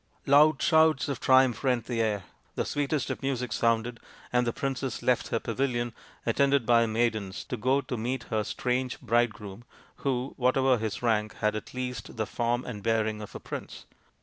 [0.25, 2.23] Loud shouts of triumph rent the air,
[2.55, 3.99] the sweetest of music sounded,
[4.33, 5.93] and the princess left her pavilion,
[6.25, 9.63] attended by her maidens, to go to meet her strange bridegroom,
[9.97, 13.85] who, whatever his rank, had at least the form and bearing of a prince.